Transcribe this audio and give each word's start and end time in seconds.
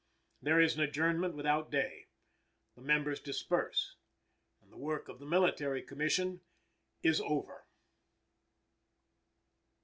There 0.41 0.59
is 0.59 0.73
an 0.75 0.81
adjournment 0.81 1.35
without 1.35 1.69
day. 1.69 2.07
The 2.73 2.81
members 2.81 3.19
disperse, 3.19 3.97
and 4.59 4.71
the 4.71 4.75
work 4.77 5.07
of 5.07 5.19
the 5.19 5.27
Military 5.27 5.83
Commission 5.83 6.41
is 7.03 7.21
over. 7.21 7.67